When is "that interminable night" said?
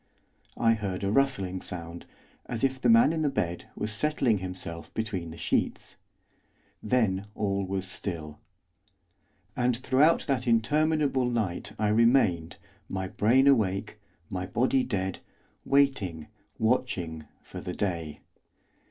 10.25-11.73